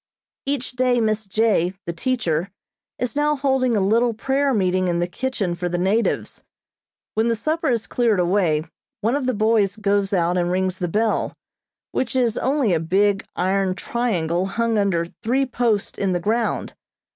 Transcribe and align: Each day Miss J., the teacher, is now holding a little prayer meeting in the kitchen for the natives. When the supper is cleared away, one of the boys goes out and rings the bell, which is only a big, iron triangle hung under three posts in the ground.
Each 0.47 0.71
day 0.71 0.99
Miss 0.99 1.25
J., 1.25 1.75
the 1.85 1.93
teacher, 1.93 2.49
is 2.97 3.15
now 3.15 3.35
holding 3.35 3.77
a 3.77 3.81
little 3.81 4.15
prayer 4.15 4.51
meeting 4.51 4.87
in 4.87 4.97
the 4.97 5.05
kitchen 5.05 5.53
for 5.53 5.69
the 5.69 5.77
natives. 5.77 6.43
When 7.13 7.27
the 7.27 7.35
supper 7.35 7.69
is 7.69 7.85
cleared 7.85 8.19
away, 8.19 8.63
one 9.01 9.15
of 9.15 9.27
the 9.27 9.35
boys 9.35 9.75
goes 9.75 10.11
out 10.11 10.39
and 10.39 10.49
rings 10.51 10.79
the 10.79 10.87
bell, 10.87 11.33
which 11.91 12.15
is 12.15 12.39
only 12.39 12.73
a 12.73 12.79
big, 12.79 13.23
iron 13.35 13.75
triangle 13.75 14.47
hung 14.47 14.79
under 14.79 15.05
three 15.05 15.45
posts 15.45 15.99
in 15.99 16.13
the 16.13 16.19
ground. 16.19 16.73